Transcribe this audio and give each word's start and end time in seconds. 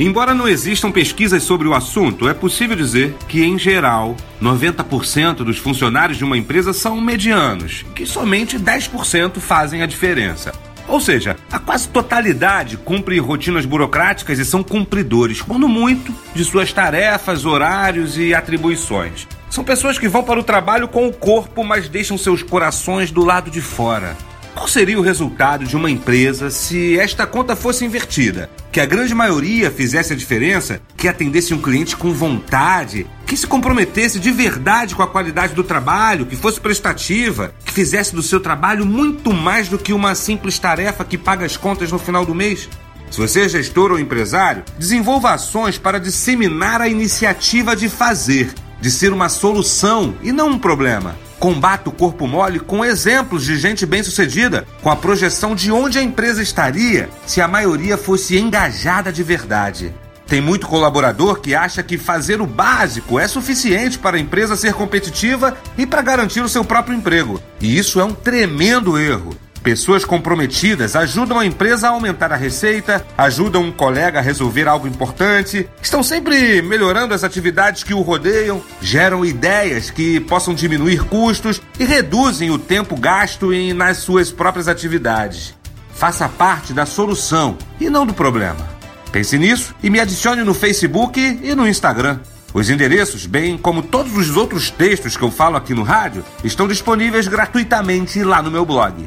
Embora 0.00 0.32
não 0.32 0.48
existam 0.48 0.90
pesquisas 0.90 1.42
sobre 1.42 1.68
o 1.68 1.74
assunto, 1.74 2.26
é 2.26 2.32
possível 2.32 2.74
dizer 2.74 3.14
que, 3.28 3.44
em 3.44 3.58
geral, 3.58 4.16
90% 4.40 5.44
dos 5.44 5.58
funcionários 5.58 6.16
de 6.16 6.24
uma 6.24 6.38
empresa 6.38 6.72
são 6.72 6.98
medianos, 6.98 7.84
que 7.94 8.06
somente 8.06 8.58
10% 8.58 9.38
fazem 9.40 9.82
a 9.82 9.86
diferença. 9.86 10.54
Ou 10.88 11.02
seja, 11.02 11.36
a 11.52 11.58
quase 11.58 11.86
totalidade 11.86 12.78
cumpre 12.78 13.18
rotinas 13.18 13.66
burocráticas 13.66 14.38
e 14.38 14.44
são 14.46 14.62
cumpridores, 14.62 15.42
quando 15.42 15.68
muito, 15.68 16.14
de 16.34 16.46
suas 16.46 16.72
tarefas, 16.72 17.44
horários 17.44 18.16
e 18.16 18.32
atribuições. 18.32 19.28
São 19.50 19.62
pessoas 19.62 19.98
que 19.98 20.08
vão 20.08 20.22
para 20.22 20.40
o 20.40 20.44
trabalho 20.44 20.88
com 20.88 21.06
o 21.08 21.12
corpo, 21.12 21.62
mas 21.62 21.90
deixam 21.90 22.16
seus 22.16 22.42
corações 22.42 23.10
do 23.10 23.22
lado 23.22 23.50
de 23.50 23.60
fora. 23.60 24.16
Qual 24.54 24.66
seria 24.66 24.98
o 24.98 25.02
resultado 25.02 25.64
de 25.64 25.76
uma 25.76 25.90
empresa 25.90 26.50
se 26.50 26.98
esta 26.98 27.26
conta 27.26 27.54
fosse 27.54 27.84
invertida? 27.84 28.50
Que 28.72 28.80
a 28.80 28.86
grande 28.86 29.14
maioria 29.14 29.70
fizesse 29.70 30.12
a 30.12 30.16
diferença, 30.16 30.80
que 30.96 31.08
atendesse 31.08 31.54
um 31.54 31.60
cliente 31.60 31.96
com 31.96 32.12
vontade, 32.12 33.06
que 33.26 33.36
se 33.36 33.46
comprometesse 33.46 34.18
de 34.18 34.30
verdade 34.30 34.94
com 34.94 35.02
a 35.02 35.06
qualidade 35.06 35.54
do 35.54 35.62
trabalho, 35.62 36.26
que 36.26 36.36
fosse 36.36 36.60
prestativa, 36.60 37.54
que 37.64 37.72
fizesse 37.72 38.14
do 38.14 38.22
seu 38.22 38.40
trabalho 38.40 38.84
muito 38.84 39.32
mais 39.32 39.68
do 39.68 39.78
que 39.78 39.92
uma 39.92 40.14
simples 40.14 40.58
tarefa 40.58 41.04
que 41.04 41.16
paga 41.16 41.46
as 41.46 41.56
contas 41.56 41.92
no 41.92 41.98
final 41.98 42.26
do 42.26 42.34
mês? 42.34 42.68
Se 43.10 43.18
você 43.18 43.42
é 43.42 43.48
gestor 43.48 43.92
ou 43.92 43.98
empresário, 43.98 44.64
desenvolva 44.78 45.32
ações 45.32 45.78
para 45.78 45.98
disseminar 45.98 46.80
a 46.80 46.88
iniciativa 46.88 47.74
de 47.74 47.88
fazer, 47.88 48.52
de 48.80 48.90
ser 48.90 49.12
uma 49.12 49.28
solução 49.28 50.14
e 50.22 50.32
não 50.32 50.50
um 50.50 50.58
problema. 50.58 51.16
Combata 51.40 51.88
o 51.88 51.92
corpo 51.92 52.28
mole 52.28 52.60
com 52.60 52.84
exemplos 52.84 53.46
de 53.46 53.56
gente 53.56 53.86
bem-sucedida, 53.86 54.66
com 54.82 54.90
a 54.90 54.94
projeção 54.94 55.54
de 55.54 55.72
onde 55.72 55.98
a 55.98 56.02
empresa 56.02 56.42
estaria 56.42 57.08
se 57.26 57.40
a 57.40 57.48
maioria 57.48 57.96
fosse 57.96 58.38
engajada 58.38 59.10
de 59.10 59.22
verdade. 59.22 59.94
Tem 60.26 60.38
muito 60.38 60.66
colaborador 60.66 61.40
que 61.40 61.54
acha 61.54 61.82
que 61.82 61.96
fazer 61.96 62.42
o 62.42 62.46
básico 62.46 63.18
é 63.18 63.26
suficiente 63.26 63.98
para 63.98 64.18
a 64.18 64.20
empresa 64.20 64.54
ser 64.54 64.74
competitiva 64.74 65.56
e 65.78 65.86
para 65.86 66.02
garantir 66.02 66.42
o 66.42 66.48
seu 66.48 66.62
próprio 66.62 66.94
emprego. 66.94 67.42
E 67.58 67.76
isso 67.76 67.98
é 67.98 68.04
um 68.04 68.12
tremendo 68.12 68.98
erro. 68.98 69.34
Pessoas 69.62 70.06
comprometidas 70.06 70.96
ajudam 70.96 71.38
a 71.38 71.44
empresa 71.44 71.86
a 71.86 71.90
aumentar 71.90 72.32
a 72.32 72.36
receita, 72.36 73.06
ajudam 73.16 73.64
um 73.64 73.70
colega 73.70 74.18
a 74.18 74.22
resolver 74.22 74.66
algo 74.66 74.88
importante, 74.88 75.68
estão 75.82 76.02
sempre 76.02 76.62
melhorando 76.62 77.12
as 77.12 77.24
atividades 77.24 77.82
que 77.82 77.92
o 77.92 78.00
rodeiam, 78.00 78.62
geram 78.80 79.22
ideias 79.22 79.90
que 79.90 80.18
possam 80.20 80.54
diminuir 80.54 81.04
custos 81.04 81.60
e 81.78 81.84
reduzem 81.84 82.50
o 82.50 82.58
tempo 82.58 82.96
gasto 82.96 83.52
em, 83.52 83.74
nas 83.74 83.98
suas 83.98 84.32
próprias 84.32 84.66
atividades. 84.66 85.54
Faça 85.92 86.26
parte 86.26 86.72
da 86.72 86.86
solução 86.86 87.58
e 87.78 87.90
não 87.90 88.06
do 88.06 88.14
problema. 88.14 88.66
Pense 89.12 89.36
nisso 89.36 89.74
e 89.82 89.90
me 89.90 90.00
adicione 90.00 90.42
no 90.42 90.54
Facebook 90.54 91.20
e 91.20 91.54
no 91.54 91.68
Instagram. 91.68 92.20
Os 92.54 92.70
endereços, 92.70 93.26
bem 93.26 93.58
como 93.58 93.82
todos 93.82 94.16
os 94.16 94.36
outros 94.38 94.70
textos 94.70 95.18
que 95.18 95.22
eu 95.22 95.30
falo 95.30 95.56
aqui 95.56 95.74
no 95.74 95.82
rádio, 95.82 96.24
estão 96.42 96.66
disponíveis 96.66 97.28
gratuitamente 97.28 98.24
lá 98.24 98.40
no 98.40 98.50
meu 98.50 98.64
blog 98.64 99.06